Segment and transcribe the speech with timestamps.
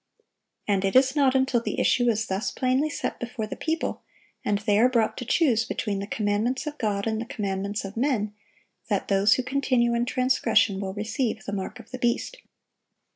[0.67, 4.01] And it is not until the issue is thus plainly set before the people,
[4.43, 7.95] and they are brought to choose between the commandments of God and the commandments of
[7.95, 8.33] men,
[8.89, 12.37] that those who continue in transgression will receive "the mark of the beast."